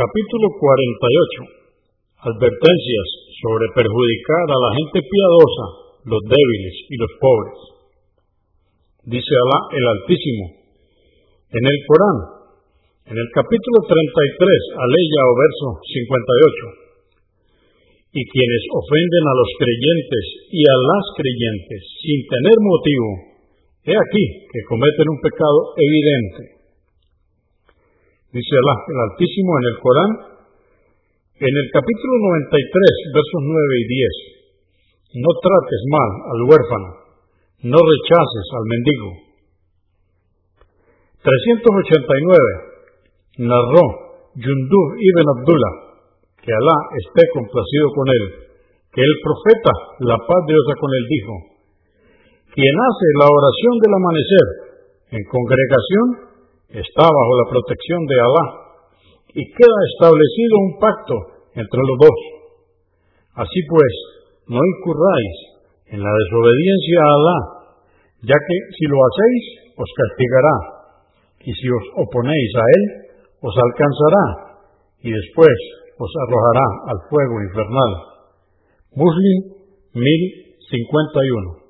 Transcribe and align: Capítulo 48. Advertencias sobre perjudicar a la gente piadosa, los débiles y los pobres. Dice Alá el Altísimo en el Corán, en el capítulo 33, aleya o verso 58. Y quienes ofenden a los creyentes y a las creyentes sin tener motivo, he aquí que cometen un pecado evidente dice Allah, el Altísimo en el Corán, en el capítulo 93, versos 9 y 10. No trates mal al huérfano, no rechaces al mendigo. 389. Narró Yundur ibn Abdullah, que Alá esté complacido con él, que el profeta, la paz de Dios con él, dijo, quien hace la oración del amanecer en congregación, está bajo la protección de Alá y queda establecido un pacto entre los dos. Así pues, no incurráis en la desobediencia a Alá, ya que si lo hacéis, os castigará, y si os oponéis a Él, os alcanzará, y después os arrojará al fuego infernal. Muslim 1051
Capítulo 0.00 0.48
48. 0.56 2.32
Advertencias 2.32 3.08
sobre 3.36 3.68
perjudicar 3.76 4.48
a 4.48 4.58
la 4.64 4.70
gente 4.80 5.04
piadosa, 5.04 5.66
los 6.08 6.24
débiles 6.24 6.76
y 6.88 6.96
los 6.96 7.12
pobres. 7.20 7.58
Dice 9.04 9.28
Alá 9.28 9.58
el 9.76 9.84
Altísimo 9.84 10.56
en 11.52 11.64
el 11.68 11.78
Corán, 11.84 12.18
en 13.12 13.16
el 13.20 13.28
capítulo 13.28 13.84
33, 13.84 14.80
aleya 14.80 15.20
o 15.20 15.32
verso 15.36 15.68
58. 15.84 18.16
Y 18.16 18.24
quienes 18.24 18.62
ofenden 18.72 19.24
a 19.28 19.34
los 19.36 19.50
creyentes 19.60 20.24
y 20.48 20.64
a 20.64 20.76
las 20.80 21.04
creyentes 21.12 21.80
sin 22.00 22.24
tener 22.24 22.56
motivo, 22.56 23.08
he 23.84 23.96
aquí 24.00 24.24
que 24.48 24.64
cometen 24.64 25.12
un 25.12 25.20
pecado 25.20 25.76
evidente 25.76 26.59
dice 28.32 28.52
Allah, 28.62 28.78
el 28.86 28.98
Altísimo 29.10 29.50
en 29.58 29.64
el 29.66 29.76
Corán, 29.82 30.12
en 31.40 31.54
el 31.56 31.68
capítulo 31.72 32.14
93, 32.46 33.16
versos 33.16 33.42
9 33.42 33.58
y 33.80 33.86
10. 33.88 35.24
No 35.24 35.30
trates 35.42 35.82
mal 35.90 36.10
al 36.30 36.40
huérfano, 36.46 36.88
no 37.66 37.78
rechaces 37.80 38.46
al 38.54 38.64
mendigo. 38.70 39.08
389. 41.20 42.70
Narró 43.40 43.84
Yundur 44.36 44.88
ibn 45.00 45.26
Abdullah, 45.36 45.74
que 46.38 46.52
Alá 46.52 46.78
esté 47.02 47.22
complacido 47.34 47.86
con 47.96 48.06
él, 48.08 48.24
que 48.92 49.02
el 49.02 49.14
profeta, 49.24 49.72
la 50.06 50.18
paz 50.18 50.40
de 50.46 50.52
Dios 50.54 50.66
con 50.78 50.90
él, 50.92 51.04
dijo, 51.08 51.34
quien 52.54 52.74
hace 52.74 53.06
la 53.18 53.26
oración 53.30 53.74
del 53.80 53.92
amanecer 53.94 54.46
en 55.18 55.22
congregación, 55.30 56.29
está 56.70 57.02
bajo 57.02 57.32
la 57.42 57.50
protección 57.50 58.06
de 58.06 58.16
Alá 58.22 58.46
y 59.34 59.42
queda 59.54 59.80
establecido 59.94 60.54
un 60.58 60.72
pacto 60.78 61.14
entre 61.54 61.80
los 61.82 61.98
dos. 61.98 62.18
Así 63.42 63.60
pues, 63.66 63.94
no 64.46 64.60
incurráis 64.62 65.36
en 65.90 66.02
la 66.02 66.12
desobediencia 66.14 66.98
a 67.02 67.14
Alá, 67.14 67.38
ya 68.22 68.38
que 68.38 68.56
si 68.78 68.84
lo 68.86 68.98
hacéis, 69.02 69.44
os 69.74 69.90
castigará, 69.96 70.56
y 71.40 71.50
si 71.54 71.66
os 71.70 71.84
oponéis 72.06 72.52
a 72.54 72.64
Él, 72.76 72.84
os 73.40 73.54
alcanzará, 73.56 74.26
y 75.02 75.10
después 75.10 75.56
os 75.98 76.12
arrojará 76.26 76.66
al 76.92 76.98
fuego 77.08 77.40
infernal. 77.42 77.92
Muslim 78.94 79.38
1051 79.94 81.69